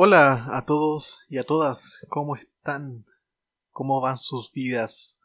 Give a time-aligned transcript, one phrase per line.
[0.00, 3.04] Hola a todos y a todas, ¿cómo están?
[3.70, 5.18] ¿Cómo van sus vidas?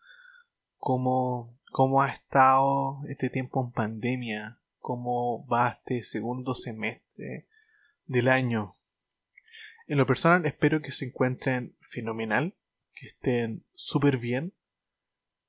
[0.78, 4.58] ¿Cómo, cómo ha estado este tiempo en pandemia?
[4.80, 7.46] ¿Cómo va este segundo semestre
[8.08, 8.74] del año?
[9.86, 12.56] En lo personal espero que se encuentren fenomenal,
[12.96, 14.54] que estén súper bien.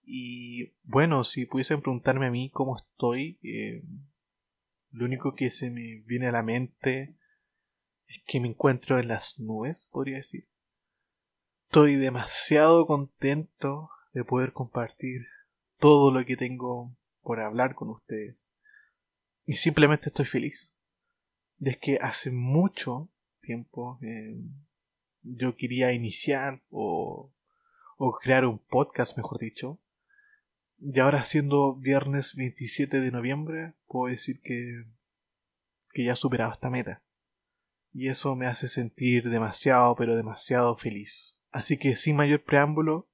[0.05, 3.83] Y bueno, si pudiesen preguntarme a mí cómo estoy, eh,
[4.91, 7.17] lo único que se me viene a la mente
[8.09, 10.49] es que me encuentro en las nubes, podría decir.
[11.65, 15.27] Estoy demasiado contento de poder compartir
[15.79, 18.55] todo lo que tengo por hablar con ustedes.
[19.47, 20.75] Y simplemente estoy feliz.
[21.57, 23.09] De que hace mucho
[23.41, 24.41] tiempo eh,
[25.23, 27.33] yo quería iniciar o,
[27.97, 29.81] o crear un podcast, mejor dicho.
[30.79, 34.85] Y ahora siendo viernes 27 de noviembre, puedo decir que,
[35.93, 37.04] que ya he superado esta meta
[37.95, 41.39] y eso me hace sentir demasiado, pero demasiado feliz.
[41.53, 43.07] Así que sin mayor preámbulo,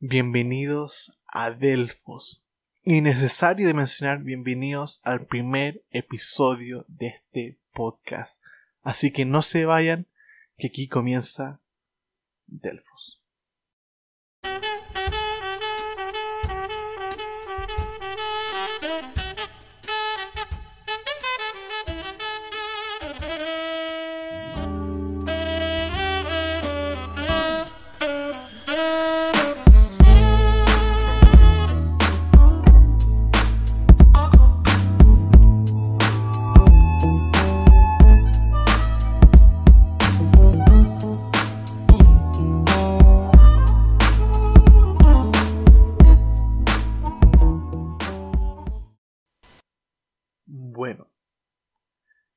[0.00, 2.44] bienvenidos a Delfos.
[2.84, 8.44] Innecesario de mencionar bienvenidos al primer episodio de este podcast.
[8.82, 10.06] Así que no se vayan,
[10.58, 11.60] que aquí comienza
[12.46, 13.17] Delfos.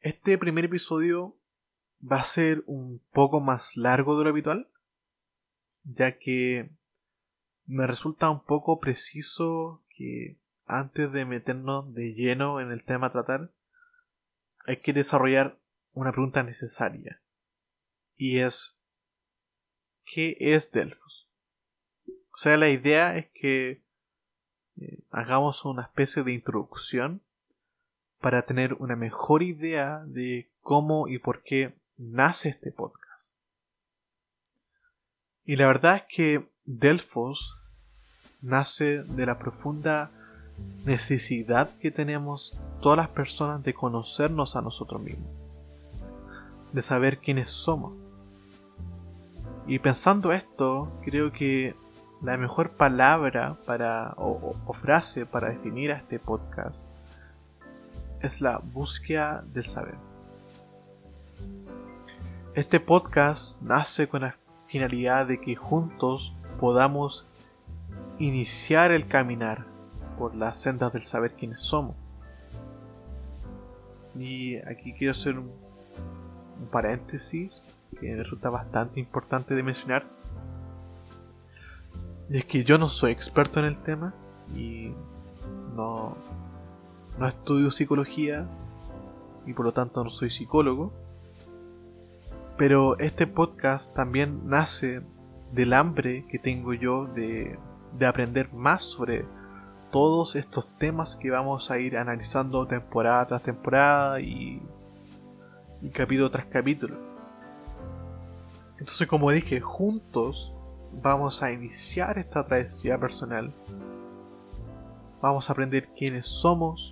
[0.01, 1.37] Este primer episodio
[2.01, 4.67] va a ser un poco más largo de lo habitual,
[5.83, 6.69] ya que
[7.65, 13.11] me resulta un poco preciso que antes de meternos de lleno en el tema a
[13.11, 13.51] tratar,
[14.65, 15.57] hay que desarrollar
[15.93, 17.21] una pregunta necesaria.
[18.17, 18.77] Y es,
[20.05, 21.29] ¿qué es Delfos?
[22.33, 23.83] O sea, la idea es que
[24.77, 27.21] eh, hagamos una especie de introducción
[28.21, 33.33] para tener una mejor idea de cómo y por qué nace este podcast.
[35.43, 37.57] Y la verdad es que Delfos
[38.41, 40.11] nace de la profunda
[40.85, 45.29] necesidad que tenemos todas las personas de conocernos a nosotros mismos,
[46.71, 47.93] de saber quiénes somos.
[49.65, 51.75] Y pensando esto, creo que
[52.21, 56.85] la mejor palabra para o, o frase para definir a este podcast
[58.21, 59.95] es la búsqueda del saber.
[62.53, 64.35] Este podcast nace con la
[64.67, 67.27] finalidad de que juntos podamos
[68.19, 69.65] iniciar el caminar
[70.17, 71.95] por las sendas del saber quiénes somos.
[74.15, 75.51] Y aquí quiero hacer un,
[76.71, 77.63] paréntesis
[77.99, 80.05] que resulta bastante importante de mencionar.
[82.29, 84.13] Y es que yo no soy experto en el tema
[84.55, 84.93] y
[85.75, 86.15] no,
[87.21, 88.47] no estudio psicología
[89.45, 90.91] y por lo tanto no soy psicólogo.
[92.57, 95.03] Pero este podcast también nace
[95.51, 97.59] del hambre que tengo yo de,
[98.03, 99.25] aprender más sobre
[99.91, 104.59] todos estos temas que vamos a ir analizando temporada tras temporada y,
[105.83, 106.95] y capítulo tras capítulo.
[108.79, 110.51] Entonces, como dije, juntos
[111.03, 113.53] vamos a iniciar esta travesía personal.
[115.21, 116.90] Vamos a aprender quiénes somos,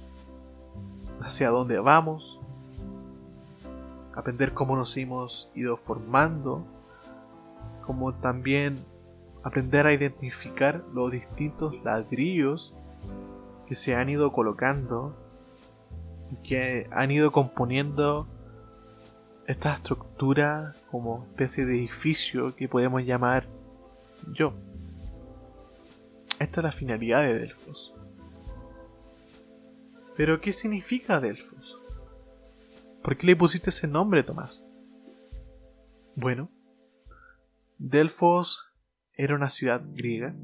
[1.21, 2.39] hacia dónde vamos,
[4.15, 6.65] aprender cómo nos hemos ido formando,
[7.85, 8.75] como también
[9.43, 12.73] aprender a identificar los distintos ladrillos
[13.67, 15.15] que se han ido colocando
[16.31, 18.27] y que han ido componiendo
[19.47, 23.47] esta estructura como especie de edificio que podemos llamar
[24.31, 24.53] yo.
[26.39, 27.93] Esta es la finalidad de Delfos.
[30.19, 31.79] Pero, ¿qué significa Delfos?
[33.01, 34.69] ¿Por qué le pusiste ese nombre, Tomás?
[36.17, 36.51] Bueno,
[37.77, 38.69] Delfos
[39.13, 40.35] era una ciudad griega.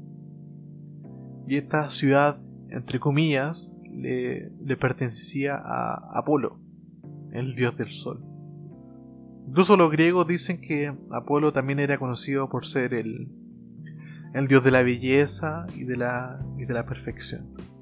[1.46, 2.40] Y esta ciudad,
[2.70, 4.50] entre comillas, le,
[4.80, 6.58] pertenecía a Apolo,
[7.32, 8.24] el dios del sol.
[9.46, 13.28] Incluso los griegos dicen que Apolo también era conocido por ser el,
[14.32, 17.75] el dios de la belleza y de la, y de la perfección.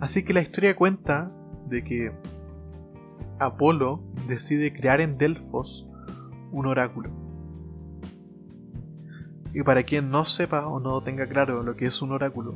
[0.00, 1.30] Así que la historia cuenta
[1.68, 2.12] de que
[3.38, 5.86] Apolo decide crear en Delfos
[6.52, 7.10] un oráculo.
[9.54, 12.54] Y para quien no sepa o no tenga claro lo que es un oráculo,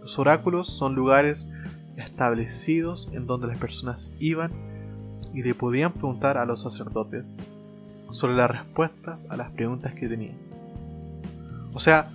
[0.00, 1.48] los oráculos son lugares
[1.96, 4.50] establecidos en donde las personas iban
[5.34, 7.36] y le podían preguntar a los sacerdotes
[8.10, 10.36] sobre las respuestas a las preguntas que tenían.
[11.74, 12.10] O sea,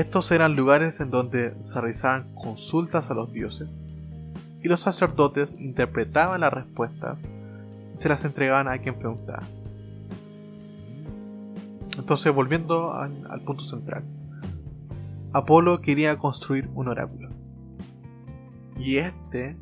[0.00, 3.68] estos eran lugares en donde se realizaban consultas a los dioses
[4.62, 7.28] y los sacerdotes interpretaban las respuestas
[7.94, 9.42] y se las entregaban a quien preguntaba.
[11.98, 14.04] Entonces, volviendo al punto central,
[15.32, 17.28] Apolo quería construir un oráculo.
[18.78, 19.56] Y este,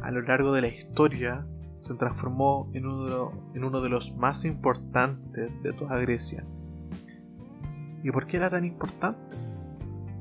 [0.00, 1.44] a lo largo de la historia,
[1.76, 6.44] se transformó en uno, de los más importantes de toda Grecia.
[8.02, 9.36] ¿Y por qué era tan importante?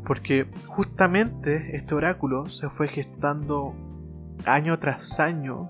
[0.05, 3.73] Porque justamente este oráculo se fue gestando
[4.45, 5.69] año tras año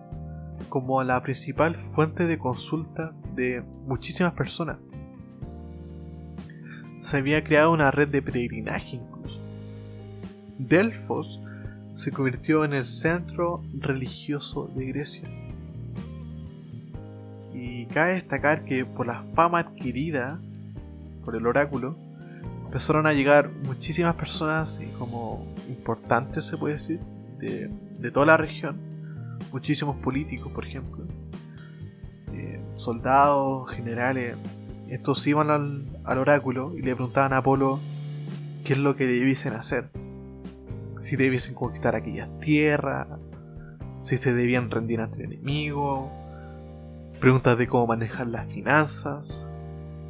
[0.70, 4.78] como la principal fuente de consultas de muchísimas personas.
[7.02, 9.40] Se había creado una red de peregrinaje incluso.
[10.58, 11.42] Delfos
[11.96, 15.30] se convirtió en el centro religioso de Grecia.
[17.54, 20.40] Y cabe destacar que por la fama adquirida
[21.30, 21.96] por el oráculo,
[22.66, 27.00] empezaron a llegar muchísimas personas como importantes, se puede decir,
[27.38, 27.70] de,
[28.12, 28.78] toda la región.
[29.52, 31.06] Muchísimos políticos, por ejemplo.
[32.34, 34.38] Eh, soldados, generales.
[34.88, 37.80] Estos iban al, al oráculo y le preguntaban a Apolo
[38.64, 39.92] qué es lo que debiesen hacer.
[41.00, 43.08] Si debiesen conquistar aquellas tierras,
[44.02, 46.12] si se debían rendir ante el enemigo,
[47.20, 49.46] preguntas de cómo manejar las finanzas,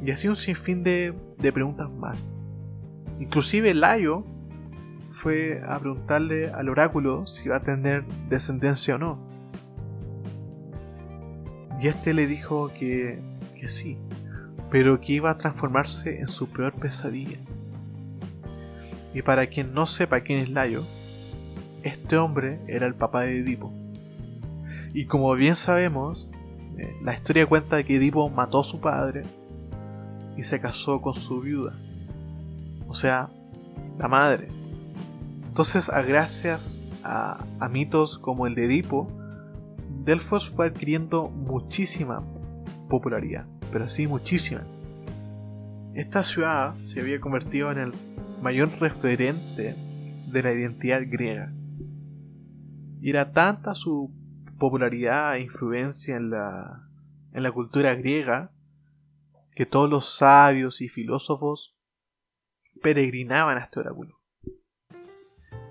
[0.04, 2.34] y así un sinfín de, de preguntas más.
[3.18, 4.24] Inclusive Layo
[5.12, 9.18] fue a preguntarle al oráculo si iba a tener descendencia o no.
[11.80, 13.20] Y este le dijo que,
[13.54, 13.98] que sí,
[14.70, 17.38] pero que iba a transformarse en su peor pesadilla.
[19.12, 20.84] Y para quien no sepa quién es Layo,
[21.82, 23.72] este hombre era el papá de Edipo.
[24.94, 26.30] Y como bien sabemos,
[26.78, 29.24] eh, la historia cuenta que Edipo mató a su padre
[30.36, 31.78] y se casó con su viuda,
[32.88, 33.30] o sea,
[33.98, 34.48] la madre.
[35.46, 39.08] Entonces, a gracias a, a mitos como el de Edipo,
[40.04, 42.22] Delfos fue adquiriendo muchísima
[42.88, 44.62] popularidad, pero sí muchísima.
[45.94, 47.92] Esta ciudad se había convertido en el
[48.40, 49.76] mayor referente
[50.26, 51.52] de la identidad griega.
[53.00, 54.10] Y era tanta su
[54.58, 56.88] popularidad e influencia en la,
[57.32, 58.52] en la cultura griega
[59.60, 61.76] que todos los sabios y filósofos
[62.82, 64.18] peregrinaban a este oráculo.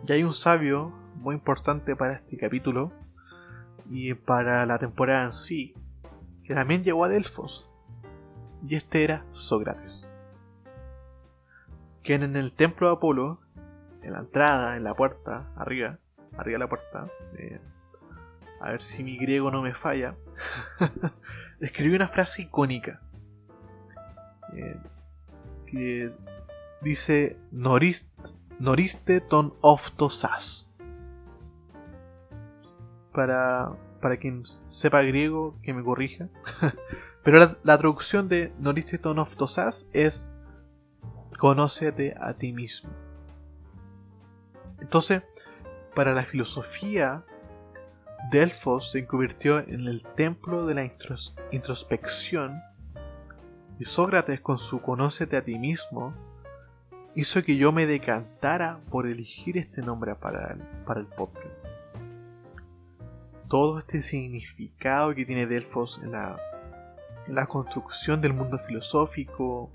[0.07, 2.93] Y hay un sabio muy importante para este capítulo
[3.89, 5.73] y para la temporada en sí,
[6.43, 7.67] que también llegó a Delfos,
[8.63, 10.07] y este era Sócrates,
[12.03, 13.41] quien en el templo de Apolo,
[14.03, 15.97] en la entrada, en la puerta, arriba,
[16.37, 17.07] arriba de la puerta,
[18.61, 20.15] a ver si mi griego no me falla,
[21.59, 23.01] escribió una frase icónica
[25.65, 26.09] que
[26.81, 30.69] dice Noriste ton oftosas.
[33.13, 36.29] Para, para quien sepa griego, que me corrija.
[37.23, 40.31] Pero la, traducción de Noriste ton oftosas es
[41.37, 42.89] Conócete a ti mismo.
[44.81, 45.23] Entonces,
[45.95, 47.23] para la filosofía,
[48.29, 50.91] Delfos se convirtió en el templo de la
[51.51, 52.61] introspección
[53.79, 56.13] y Sócrates con su Conócete a ti mismo
[57.15, 61.65] hizo que yo me decantara por elegir este nombre para el, para el podcast.
[63.47, 66.37] Todo este significado que tiene Delfos en la,
[67.27, 69.71] en la construcción del mundo filosófico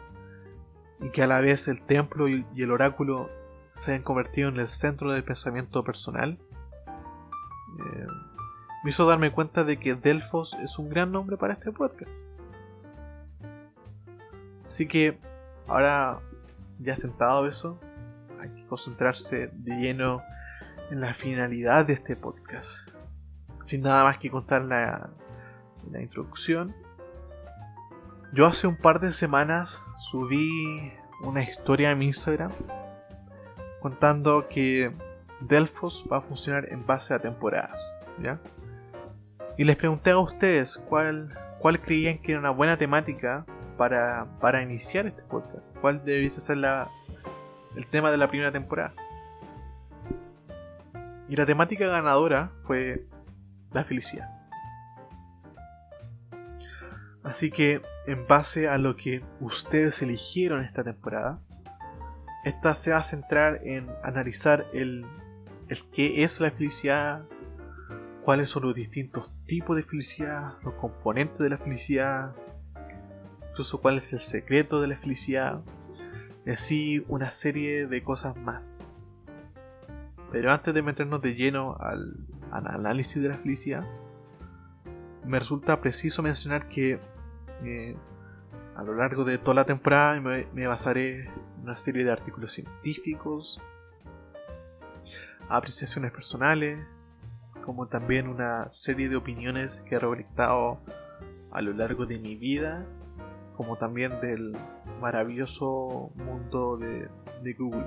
[1.01, 3.31] y que a la vez el templo y, el oráculo
[3.73, 6.39] se han convertido en el centro del pensamiento personal,
[6.87, 8.07] eh,
[8.85, 12.34] me hizo darme cuenta de que Delfos es un gran nombre para este podcast.
[14.75, 15.17] Así que
[15.69, 16.19] ahora
[16.81, 17.79] ya sentado eso,
[18.41, 20.21] hay que concentrarse de lleno
[20.91, 22.89] en la finalidad de este podcast.
[23.61, 25.11] Sin nada más que contar la,
[25.93, 26.75] la introducción.
[28.33, 32.51] Yo hace un par de semanas subí una historia en mi Instagram
[33.81, 34.93] contando que
[35.39, 37.95] Delfos va a funcionar en base a temporadas.
[38.21, 38.41] ¿ya?
[39.57, 44.63] Y les pregunté a ustedes cuál, cuál creían que era una buena temática para, para
[44.63, 45.65] iniciar este podcast?
[45.81, 46.91] ¿Cuál debiese ser la,
[47.77, 48.95] el tema de la primera temporada?
[51.29, 53.07] Y la temática ganadora fue
[53.73, 54.31] la felicidad.
[57.23, 61.41] Así que, en base a lo que ustedes eligieron esta temporada,
[62.45, 65.07] esta se va a centrar en analizar el,
[65.69, 67.25] el qué es la felicidad,
[68.23, 72.35] cuáles son los distintos tipos de felicidad, los componentes de la felicidad,
[73.55, 75.63] incluso cuál es el secreto de la felicidad,
[76.45, 78.85] y así una serie de cosas más.
[80.33, 82.17] Pero antes de meternos de lleno al,
[82.51, 83.85] análisis de la felicidad,
[85.25, 86.99] me resulta preciso mencionar que
[87.63, 87.97] eh,
[88.75, 91.31] a lo largo de toda la temporada me, me basaré en
[91.63, 93.63] una serie de artículos científicos,
[95.49, 96.85] apreciaciones personales,
[97.65, 100.81] como también una serie de opiniones que he recolectado
[101.53, 102.85] a lo largo de mi vida,
[103.57, 104.57] como también del
[105.01, 107.09] maravilloso mundo de,
[107.55, 107.87] Google.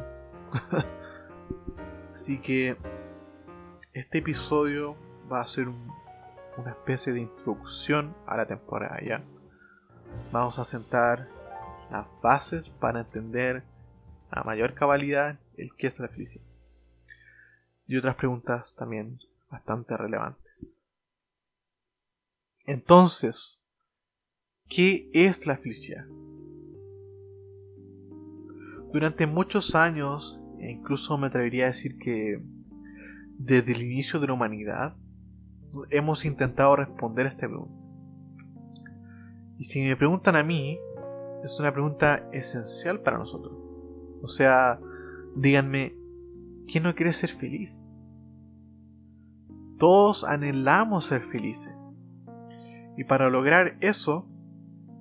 [2.13, 2.77] Así que
[3.93, 4.95] este episodio
[5.31, 9.23] va a ser una especie de introducción a la temporada ya.
[10.31, 11.27] Vamos a sentar
[11.91, 13.63] las bases para entender
[14.29, 16.45] a mayor cabalidad el que es la felicidad.
[17.87, 19.19] Y otras preguntas también
[19.49, 20.75] bastante relevantes.
[22.65, 23.63] Entonces,
[24.69, 26.05] ¿qué es la felicidad?
[28.91, 32.41] Durante muchos años, e incluso me atrevería a decir que
[33.37, 34.95] desde el inicio de la humanidad,
[35.89, 37.75] hemos intentado responder a esta pregunta.
[39.59, 40.77] Y si me preguntan a mí,
[41.43, 43.53] es una pregunta esencial para nosotros.
[44.21, 44.79] O sea,
[45.35, 45.95] díganme,
[46.67, 47.87] ¿quién no quiere ser feliz?
[49.77, 51.75] Todos anhelamos ser felices.
[52.97, 54.27] Y para lograr eso,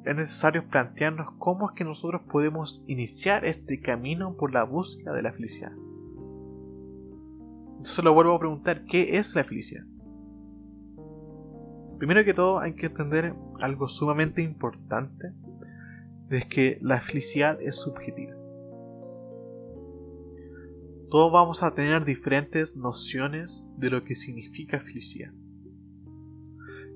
[0.06, 5.22] es necesario plantearnos cómo es que nosotros podemos iniciar este camino por la búsqueda de
[5.22, 5.72] la felicidad.
[7.72, 9.84] Entonces lo vuelvo a preguntar, ¿qué es la felicidad?
[11.98, 15.32] Primero que todo hay que entender algo sumamente importante,
[16.30, 18.36] es que la felicidad es subjetiva
[21.10, 25.32] todos vamos a tener diferentes nociones de lo que significa felicidad.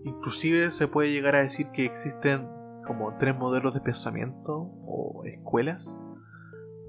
[0.05, 2.49] Inclusive se puede llegar a decir que existen
[2.91, 5.97] como tres modelos de pensamiento o escuelas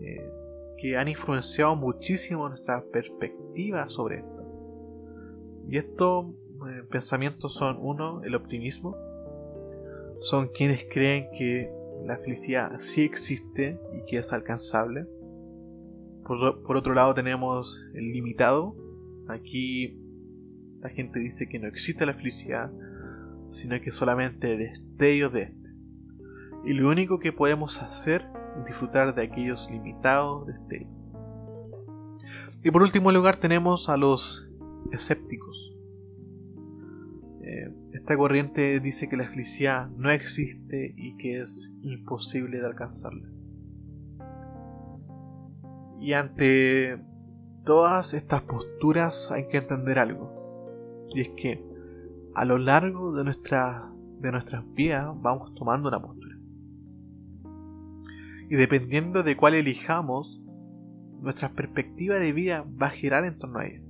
[0.02, 0.32] eh,
[0.80, 5.62] que han influenciado muchísimo nuestra perspectiva sobre esto.
[5.70, 6.26] Y estos
[6.68, 8.98] eh, pensamientos son uno, el optimismo.
[10.22, 11.72] Son quienes creen que
[12.04, 15.06] la felicidad sí existe y que es alcanzable
[16.64, 18.76] por, otro lado tenemos el limitado.
[19.28, 20.00] Aquí
[20.80, 22.72] la gente dice que no existe la felicidad,
[23.50, 25.61] sino que solamente destellos de.
[26.64, 28.28] Y lo único que podemos hacer
[28.60, 31.02] es disfrutar de aquellos limitados destellos.
[32.64, 34.48] Y por último lugar tenemos a los
[34.92, 35.76] escépticos.
[37.42, 43.28] Eh, esta corriente dice que la felicidad no existe y que es imposible de alcanzarla.
[46.00, 47.00] Y ante
[47.64, 51.08] todas estas posturas hay que entender algo.
[51.14, 51.64] Y es que
[52.34, 56.31] a lo largo de, nuestra, de nuestras vidas vamos tomando una postura.
[58.52, 60.42] Y dependiendo de cuál elijamos,
[61.22, 63.82] nuestra perspectiva de vida va a girar en torno a ella.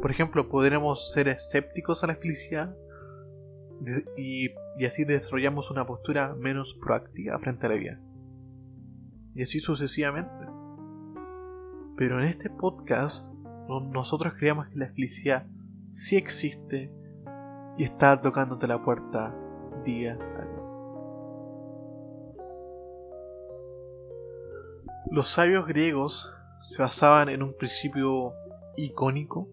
[0.00, 2.76] Por ejemplo, podremos ser escépticos a la felicidad
[4.16, 4.50] y,
[4.86, 8.00] así desarrollamos una postura menos proactiva frente a la vida.
[9.34, 10.46] Y así sucesivamente.
[11.96, 13.28] Pero en este podcast
[13.90, 15.48] nosotros creemos que la felicidad
[15.90, 16.92] sí existe
[17.76, 19.34] y está tocándote la puerta
[19.84, 20.53] día a día.
[25.14, 28.32] Los sabios griegos se basaban en un principio
[28.76, 29.48] icónico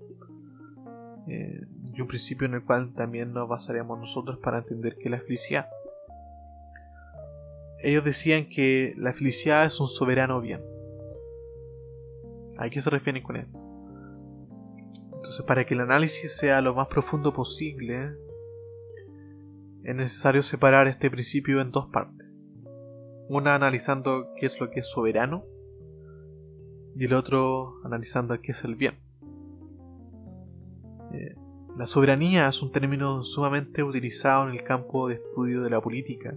[1.27, 1.62] eh,
[1.94, 5.70] y un principio en el cual también nos basaremos nosotros para entender que la felicidad.
[7.84, 10.63] Ellos decían que la felicidad es un soberano bien.
[12.58, 13.60] ¿A qué se refieren con esto?
[15.13, 18.15] Entonces, para que el análisis sea lo más profundo posible,
[19.84, 22.27] es necesario separar este principio en dos partes.
[23.30, 25.50] Una analizando qué es lo que es soberano
[26.95, 29.00] y el otro analizando qué es el bien.
[31.13, 31.36] Eh,
[31.77, 36.36] la soberanía es un término sumamente utilizado en el campo de estudio de la política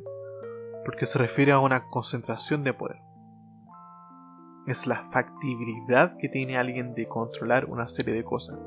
[0.84, 3.04] porque se refiere a una concentración de poder
[4.66, 8.58] es la factibilidad que tiene alguien de controlar una serie de cosas.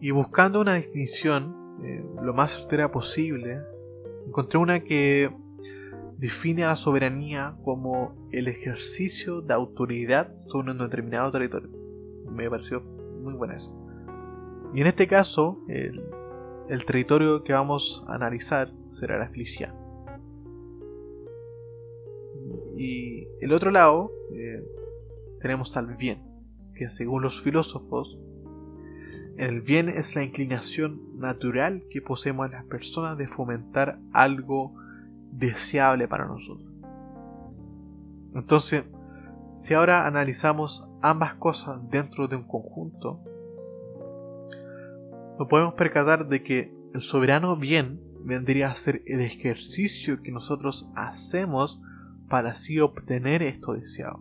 [0.00, 3.60] Y buscando una definición eh, lo más certera posible,
[4.26, 5.34] encontré una que
[6.18, 11.70] define a la soberanía como el ejercicio de autoridad sobre un determinado territorio.
[12.30, 13.74] Me pareció muy buena eso.
[14.74, 19.74] Y en este caso, el territorio que vamos a analizar será la felicidad.
[22.76, 24.62] Y el otro lado eh,
[25.40, 26.22] tenemos al bien,
[26.74, 28.18] que según los filósofos,
[29.36, 34.74] el bien es la inclinación natural que poseemos las personas de fomentar algo
[35.32, 36.68] deseable para nosotros.
[38.34, 38.84] Entonces,
[39.56, 43.20] si ahora analizamos ambas cosas dentro de un conjunto,
[45.38, 50.90] nos podemos percatar de que el soberano bien vendría a ser el ejercicio que nosotros
[50.94, 51.80] hacemos
[52.28, 54.20] para así obtener esto deseado.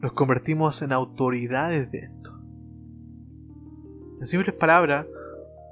[0.00, 2.40] Nos convertimos en autoridades de esto.
[4.20, 5.06] En simples palabras,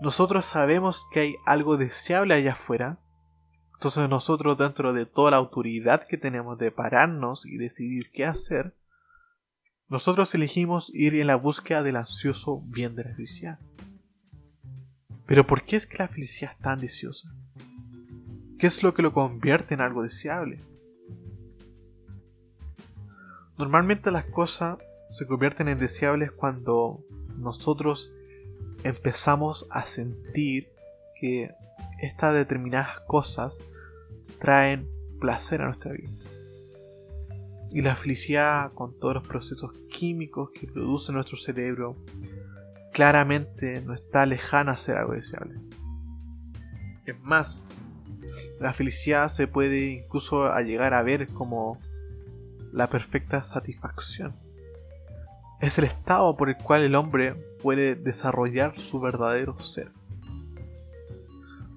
[0.01, 2.99] nosotros sabemos que hay algo deseable allá afuera,
[3.75, 8.75] entonces nosotros dentro de toda la autoridad que tenemos de pararnos y decidir qué hacer,
[9.89, 13.59] nosotros elegimos ir en la búsqueda del ansioso bien de la felicidad.
[15.27, 17.33] Pero ¿por qué es que la felicidad es tan deseosa?
[18.59, 20.61] ¿Qué es lo que lo convierte en algo deseable?
[23.59, 27.05] Normalmente las cosas se convierten en deseables cuando
[27.37, 28.13] nosotros
[28.87, 30.69] empezamos a sentir
[31.21, 31.51] que
[32.01, 33.65] estas determinadas cosas
[34.41, 34.89] traen
[35.21, 36.11] placer a nuestra vida.
[37.71, 41.97] Y la felicidad con todos los procesos químicos que produce nuestro cerebro
[42.93, 45.59] claramente no está lejana a ser algo deseable.
[47.05, 47.67] Es más,
[48.61, 51.79] la felicidad se puede incluso llegar a ver como
[52.73, 54.35] la perfecta satisfacción.
[55.61, 59.91] Es el estado por el cual el hombre puede desarrollar su verdadero ser.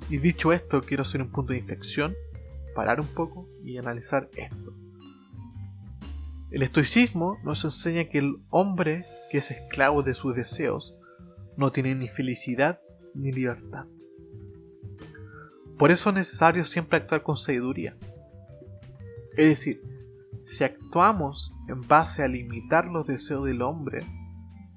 [0.10, 2.16] Y dicho esto, quiero hacer un punto de inflexión,
[2.76, 4.74] parar un poco y analizar esto.
[6.52, 10.96] El estoicismo nos enseña que el hombre que es esclavo de sus deseos
[11.56, 12.82] no tiene ni felicidad
[13.14, 13.86] ni libertad.
[15.78, 17.96] Por eso es necesario siempre actuar con sabiduría.
[19.38, 19.82] Es decir,
[20.50, 24.04] si actuamos en base a limitar los deseos del hombre,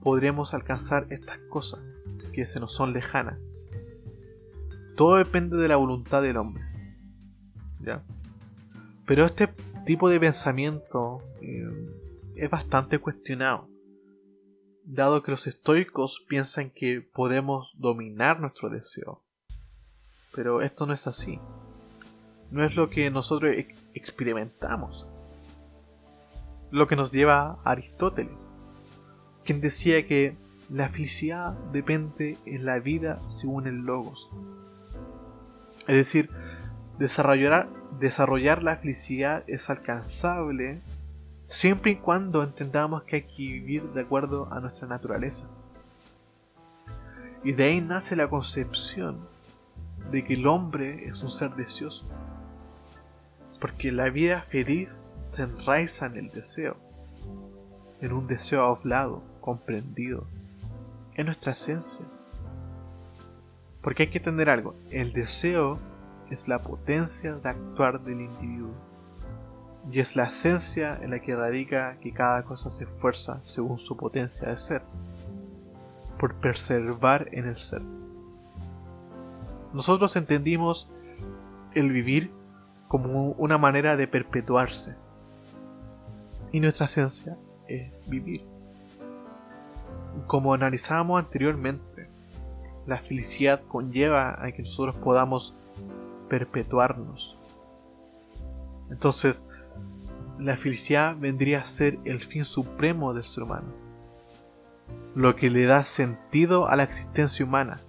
[0.03, 1.81] podremos alcanzar estas cosas
[2.35, 3.39] que se nos son lejanas.
[4.97, 6.63] Todo depende de la voluntad del hombre.
[7.81, 8.03] ¿Ya?
[9.07, 9.49] Pero este
[9.87, 11.89] tipo de pensamiento eh,
[12.37, 13.67] es bastante cuestionado,
[14.85, 19.23] dado que los estoicos piensan que podemos dominar nuestro deseo.
[20.35, 21.41] Pero esto no es así.
[22.51, 23.55] No es lo que nosotros
[23.95, 25.07] experimentamos.
[26.73, 28.51] Lo que nos lleva a Aristóteles,
[29.45, 30.37] quien decía que
[30.71, 34.31] la felicidad depende en la vida según el logos.
[35.87, 36.31] Es decir,
[36.99, 37.69] desarrollar,
[38.01, 40.81] desarrollar la felicidad es alcanzable
[41.47, 45.45] siempre y cuando entendamos que hay que vivir de acuerdo a nuestra naturaleza.
[47.45, 49.29] Y de ahí nace la concepción
[50.11, 52.07] de que el hombre es un ser deseoso.
[53.61, 56.77] Porque la vida feliz se enraiza en el deseo,
[58.01, 60.29] en un deseo hablado, comprendido,
[61.15, 62.07] en nuestra esencia.
[63.83, 65.81] Porque hay que entender algo, el deseo
[66.31, 68.71] es la potencia de actuar del individuo
[69.91, 73.97] y es la esencia en la que radica que cada cosa se esfuerza según su
[73.97, 74.83] potencia de ser,
[76.21, 77.83] por preservar en el ser
[79.73, 80.91] nosotros entendimos
[81.75, 82.31] el vivir
[82.89, 84.97] como una manera de perpetuarse.
[86.53, 87.37] Y nuestra esencia
[87.67, 88.45] es vivir.
[90.27, 92.09] Como analizábamos anteriormente,
[92.87, 95.55] la felicidad conlleva a que nosotros podamos
[96.29, 97.37] perpetuarnos.
[98.91, 99.47] Entonces,
[100.39, 103.73] la felicidad vendría a ser el fin supremo del ser humano,
[105.15, 107.81] lo que le da sentido a la existencia humana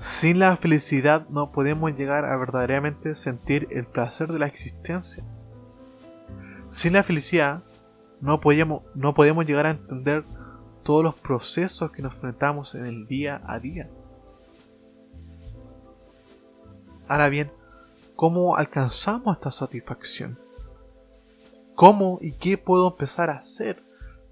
[0.00, 5.22] sin la felicidad no podemos llegar a verdaderamente sentir el placer de la existencia.
[6.70, 7.64] Sin la felicidad
[8.20, 10.24] no podemos, no llegar a entender
[10.84, 13.90] todos los procesos que nos enfrentamos en el día a día.
[17.08, 17.50] Ahora bien,
[18.14, 20.38] ¿cómo alcanzamos esta satisfacción?
[21.74, 23.82] ¿Cómo y qué puedo empezar a hacer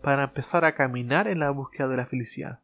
[0.03, 2.61] para empezar a caminar en la búsqueda de la felicidad?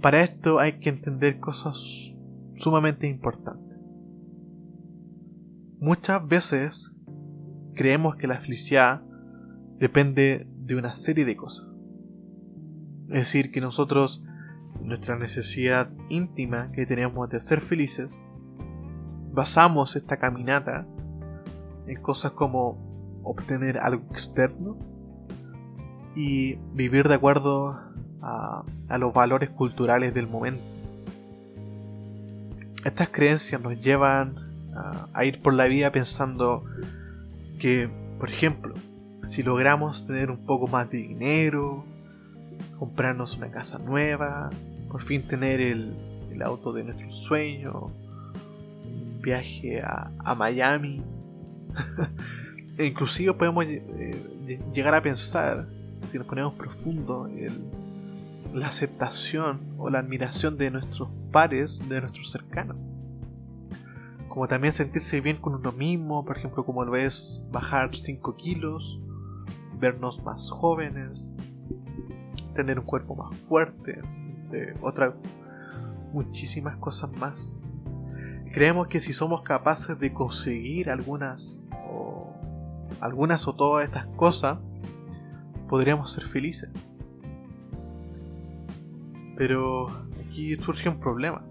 [0.00, 2.16] Para esto hay que entender cosas
[2.56, 3.78] sumamente importantes.
[5.78, 6.91] Muchas veces
[7.74, 9.02] creemos que la felicidad
[9.78, 11.66] depende de una serie de cosas.
[13.08, 14.22] Es decir, que nosotros,
[14.80, 18.20] nuestra necesidad íntima que tenemos de ser felices,
[19.32, 20.86] basamos esta caminata
[21.86, 24.76] en cosas como obtener algo externo
[26.14, 27.78] y vivir de acuerdo
[28.20, 28.64] a,
[28.98, 30.62] los valores culturales del momento.
[32.84, 34.36] Estas creencias nos llevan
[35.12, 36.64] a, ir por la vida pensando
[37.62, 38.74] que, por ejemplo,
[39.22, 41.84] si logramos tener un poco más de dinero,
[42.76, 44.50] comprarnos una casa nueva,
[44.90, 45.94] por fin tener el,
[46.44, 47.86] auto de nuestro sueño,
[48.84, 51.04] un viaje a, Miami,
[52.78, 55.68] e inclusive podemos eh, llegar a pensar,
[56.00, 57.52] si nos ponemos profundo, el,
[58.52, 62.76] la aceptación o la admiración de nuestros pares, de nuestros cercanos.
[64.32, 68.98] Como también sentirse bien con uno mismo, por ejemplo, como lo es bajar 5 kilos,
[69.78, 71.34] vernos más jóvenes,
[72.54, 74.00] tener un cuerpo más fuerte,
[74.38, 75.12] entre otras
[76.14, 77.54] muchísimas cosas más.
[78.54, 82.32] Creemos que si somos capaces de conseguir algunas o
[83.00, 84.58] algunas o todas estas cosas,
[85.68, 86.70] podríamos ser felices.
[89.36, 89.88] Pero
[90.26, 91.44] aquí surge un problema.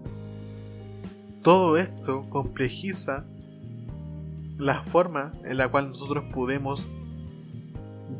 [1.42, 3.24] Todo esto complejiza
[4.58, 6.86] la forma en la cual nosotros podemos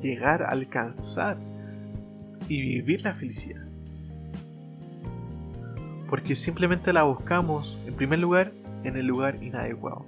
[0.02, 1.38] llegar a alcanzar
[2.48, 3.62] y vivir la felicidad.
[6.11, 10.04] Porque simplemente la buscamos, en primer lugar, en el lugar inadecuado.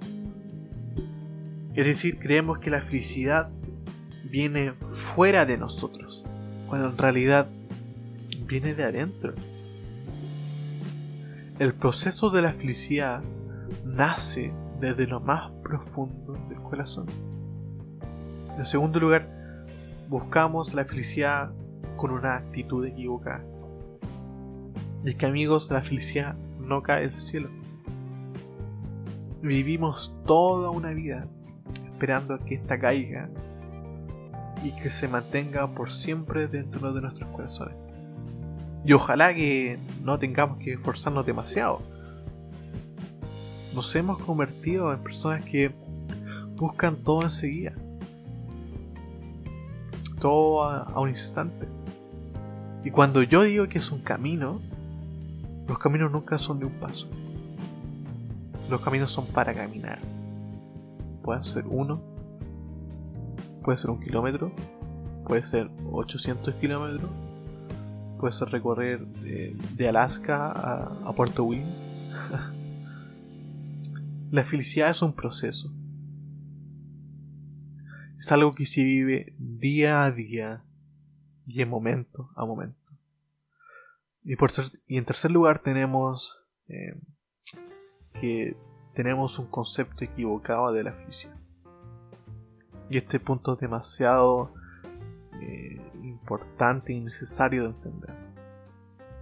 [1.73, 3.49] Es decir, creemos que la felicidad
[4.29, 6.25] viene fuera de nosotros,
[6.67, 7.47] cuando en realidad
[8.45, 9.33] viene de adentro.
[11.57, 13.23] El proceso de la felicidad
[13.85, 17.05] nace desde lo más profundo del corazón.
[18.57, 19.65] En segundo lugar,
[20.09, 21.53] buscamos la felicidad
[21.95, 23.45] con una actitud equivocada.
[25.05, 27.47] Y es que amigos, la felicidad no cae del cielo.
[29.41, 31.25] Vivimos toda una vida
[31.89, 33.29] esperando a que ésta caiga
[34.61, 37.84] y que se mantenga por siempre dentro de nuestros corazones.
[38.85, 41.81] Y ojalá que no tengamos que esforzarnos demasiado.
[43.73, 45.73] Nos hemos convertido en personas que
[46.55, 47.73] buscan todo enseguida.
[50.21, 51.67] Todo a, un instante.
[52.83, 54.61] Y cuando yo digo que es un camino,
[55.67, 57.07] los caminos nunca son de un paso.
[58.69, 59.99] Los caminos son para caminar.
[61.23, 61.99] Pueden ser uno,
[63.63, 64.51] puede ser un kilómetro,
[65.25, 67.09] puede ser 800 kilómetros,
[68.25, 71.69] puede ser recorrer de, Alaska a, Puerto William.
[74.31, 75.71] La felicidad es un proceso.
[78.17, 80.63] Es algo que se vive día a día
[81.45, 82.79] y en momento a momento.
[84.23, 84.49] Y, por
[84.87, 86.99] y en tercer lugar tenemos eh,
[88.19, 88.57] que
[88.95, 91.37] tenemos un concepto equivocado de la felicidad.
[92.89, 94.51] Y este punto es demasiado
[95.41, 98.15] eh, importante y necesario de entender.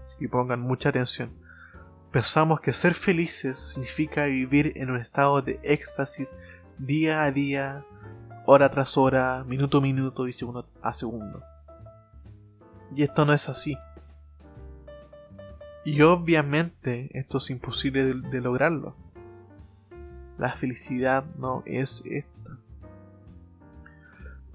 [0.01, 1.31] Así que pongan mucha atención.
[2.11, 6.29] Pensamos que ser felices significa vivir en un estado de éxtasis
[6.77, 7.85] día a día,
[8.45, 11.41] hora tras hora, minuto a minuto y segundo a segundo.
[12.95, 13.77] Y esto no es así.
[15.85, 18.95] Y obviamente esto es imposible de, lograrlo.
[20.37, 22.32] La felicidad no es esto.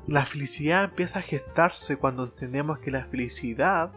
[0.08, 3.92] La felicidad empieza a gestarse cuando entendemos que la felicidad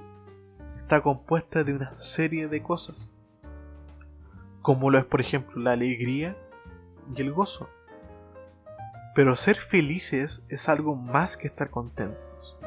[0.78, 3.10] está compuesta de una serie de cosas,
[4.62, 6.36] como lo es por ejemplo la alegría
[7.16, 7.70] y el gozo.
[9.16, 12.58] Pero ser felices es algo más que estar contentos.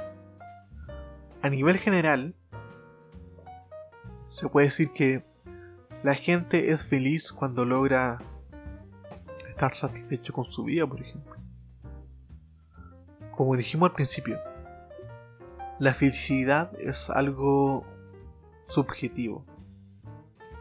[1.43, 2.35] A nivel general,
[4.27, 5.23] se puede decir que
[6.03, 8.23] la gente es feliz cuando logra
[9.51, 11.34] estar satisfecho con su vida, por ejemplo
[13.37, 14.39] como dijimos al principio,
[15.79, 17.85] la felicidad es algo
[18.69, 19.45] subjetivo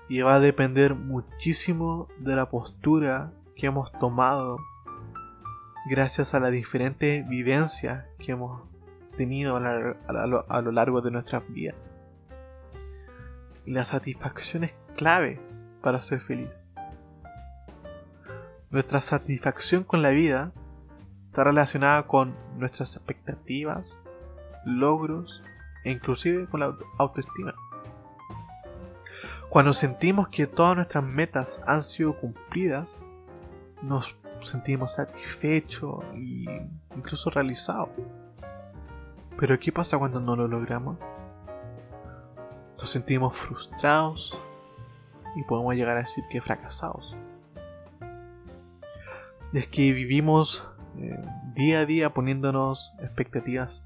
[0.10, 4.58] y va a depender muchísimo de la postura que hemos tomado
[5.90, 8.62] gracias a las diferentes vivencias que hemos
[9.18, 11.76] tenido a, lo, largo de nuestras vidas.
[13.66, 15.40] Y la satisfacción es clave
[15.82, 16.68] para ser feliz.
[18.72, 20.52] Nuestra satisfacción con la vida
[21.34, 23.98] está relacionada con nuestras expectativas,
[24.65, 25.41] logros
[25.84, 27.56] e inclusive con la autoestima.
[29.50, 33.00] Cuando sentimos que todas nuestras metas han sido cumplidas,
[33.82, 37.89] nos sentimos satisfechos e incluso realizados.
[39.36, 41.00] Pero ¿qué pasa cuando no lo logramos?
[42.78, 44.38] Nos sentimos frustrados
[45.36, 47.15] y podemos llegar a decir que fracasados.
[49.52, 51.20] Es que vivimos eh,
[51.56, 53.86] día a día poniéndonos expectativas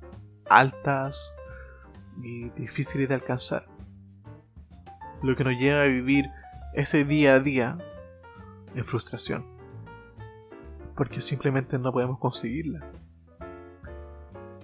[0.50, 1.34] altas
[2.22, 3.66] y difíciles de alcanzar.
[5.22, 6.30] Lo que nos lleva a vivir
[6.74, 7.78] ese día a día
[8.76, 9.46] en frustración.
[10.96, 12.86] Porque simplemente no podemos conseguirla.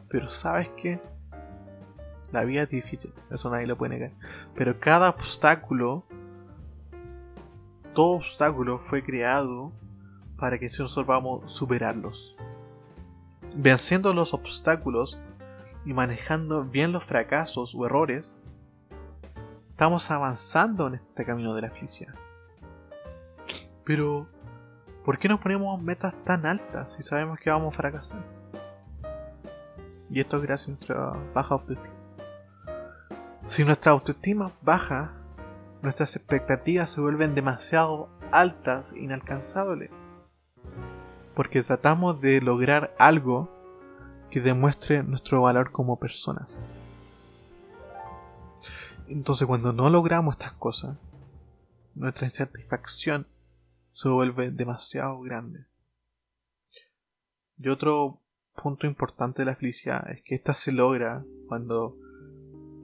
[0.09, 1.01] Pero sabes que
[2.31, 4.11] la vida es difícil, eso nadie lo puede negar.
[4.55, 6.05] Pero cada obstáculo,
[7.93, 9.71] todo obstáculo fue creado
[10.43, 12.35] para que nosotros podamos superarlos.
[13.55, 15.17] Venciendo los obstáculos
[15.85, 18.35] y manejando bien los fracasos o errores,
[19.69, 22.15] estamos avanzando en este camino de la felicidad.
[23.85, 24.27] Pero,
[25.05, 28.21] ¿por qué nos ponemos metas tan altas si sabemos que vamos a fracasar?
[30.09, 31.95] Y esto es gracias a nuestra baja autoestima.
[33.47, 35.13] Si nuestra autoestima baja,
[35.81, 40.02] nuestras expectativas se vuelven demasiado altas e inalcanzables.
[41.35, 43.49] Porque tratamos de lograr algo
[44.29, 46.57] que demuestre nuestro valor como personas.
[49.07, 50.97] Entonces cuando no logramos estas cosas,
[51.95, 53.27] nuestra insatisfacción
[53.91, 55.65] se vuelve demasiado grande.
[57.59, 58.19] Y otro
[58.61, 61.95] punto importante de la felicidad es que esta se logra cuando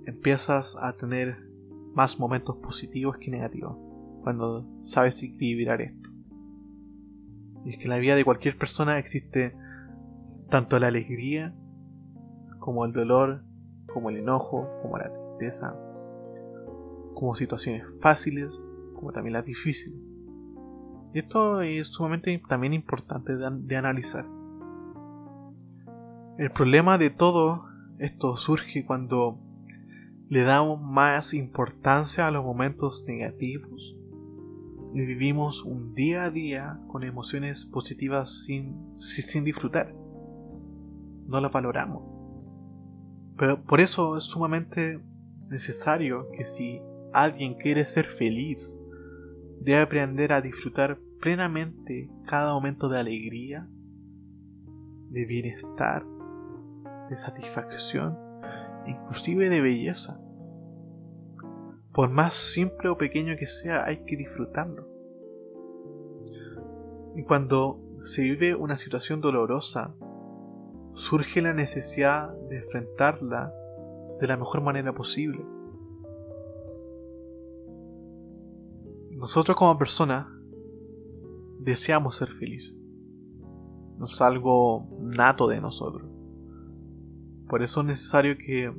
[0.05, 1.37] empiezas a tener
[1.93, 3.75] más momentos positivos que negativos,
[4.23, 6.08] cuando sabes equilibrar esto.
[7.65, 9.55] Y es que en la vida de cualquier persona existe
[10.49, 11.53] tanto la alegría,
[12.59, 13.43] como el dolor,
[13.93, 15.75] como el enojo, como la tristeza,
[17.15, 18.61] como situaciones fáciles,
[18.95, 19.99] como también las difíciles.
[21.13, 24.25] Y esto es sumamente también importante de, analizar.
[26.37, 27.65] El problema de todo
[27.97, 29.39] esto surge cuando
[30.29, 33.98] le damos más importancia a los momentos negativos
[34.93, 39.93] vivimos un día a día con emociones positivas sin, sin disfrutar.
[41.27, 42.03] No las valoramos.
[43.37, 44.99] Pero por eso es sumamente
[45.49, 46.81] necesario que si
[47.13, 48.81] alguien quiere ser feliz,
[49.61, 53.67] debe aprender a disfrutar plenamente cada momento de alegría,
[55.09, 56.05] de bienestar,
[57.09, 58.17] de satisfacción,
[58.87, 60.19] inclusive de belleza.
[61.93, 64.87] Por más simple o pequeño que sea, hay que disfrutarlo.
[67.15, 69.95] Y cuando se vive una situación dolorosa,
[70.93, 73.53] surge la necesidad de enfrentarla
[74.19, 75.43] de la mejor manera posible.
[79.11, 80.27] Nosotros como personas
[81.59, 82.75] deseamos ser felices.
[83.97, 86.09] No es algo nato de nosotros.
[87.49, 88.73] Por eso es necesario que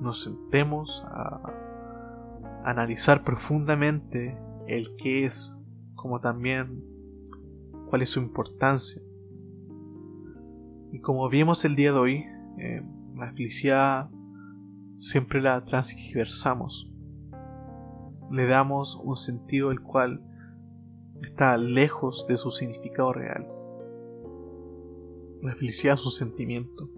[0.00, 1.65] nos sentemos a
[2.66, 5.56] analizar profundamente el qué es,
[5.94, 6.82] como también
[7.88, 9.00] cuál es su importancia.
[10.90, 12.24] Y como vimos el día de hoy,
[12.58, 12.82] eh,
[13.14, 14.10] la felicidad
[14.98, 16.90] siempre la transversamos.
[18.32, 20.20] Le damos un sentido el cual
[21.22, 23.46] está lejos de su significado real.
[25.40, 26.90] La felicidad es un sentimiento.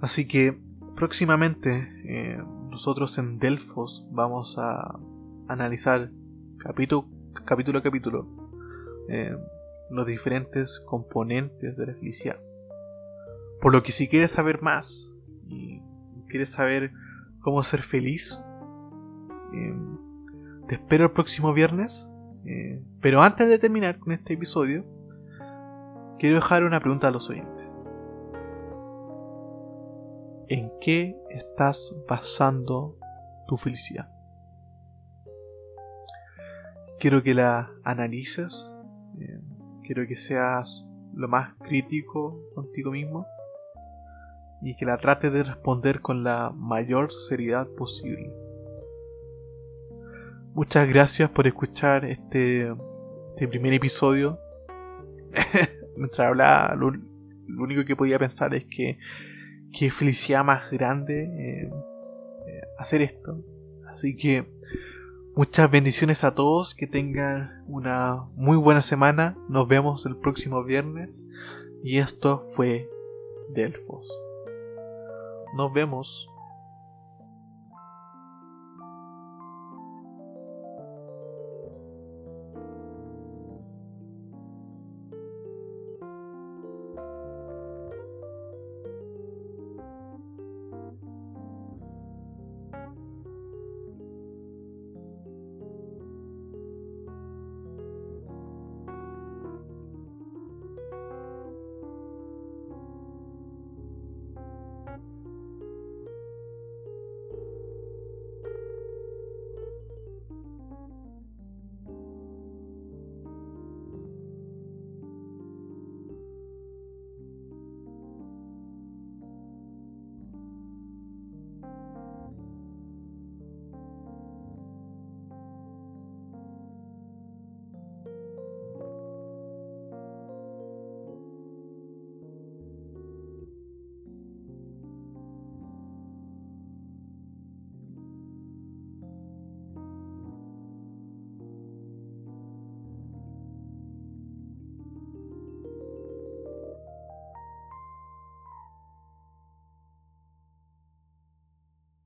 [0.00, 0.60] Así que
[0.96, 4.98] próximamente eh, nosotros en Delfos vamos a
[5.48, 6.10] analizar
[6.58, 7.08] capítulo,
[7.44, 8.26] capítulo a capítulo
[9.08, 9.36] eh,
[9.90, 12.38] los diferentes componentes de la felicidad.
[13.60, 15.12] Por lo que si quieres saber más
[15.48, 15.82] y
[16.28, 16.92] quieres saber
[17.40, 18.40] cómo ser feliz,
[19.52, 19.74] eh,
[20.68, 22.08] te espero el próximo viernes.
[22.46, 24.84] Eh, pero antes de terminar con este episodio,
[26.18, 27.69] quiero dejar una pregunta a los oyentes.
[30.50, 32.98] ¿En qué estás basando
[33.46, 34.10] tu felicidad?
[36.98, 38.68] Quiero que la analices,
[39.20, 39.40] eh,
[39.84, 40.84] quiero que seas
[41.14, 43.26] lo más crítico contigo mismo
[44.60, 48.32] y que la trates de responder con la mayor seriedad posible.
[50.52, 52.74] Muchas gracias por escuchar este,
[53.28, 54.40] este primer episodio.
[55.96, 56.88] Mientras hablaba, lo,
[57.62, 58.98] único que podía pensar es que
[59.72, 61.70] qué felicidad más grande eh,
[62.46, 63.42] eh, hacer esto.
[63.88, 64.46] Así que
[65.34, 69.36] muchas bendiciones a todos, que tengan una muy buena semana.
[69.48, 71.26] Nos vemos el próximo viernes.
[71.82, 72.88] Y esto fue
[73.54, 74.08] Delfos.
[75.56, 76.29] Nos vemos.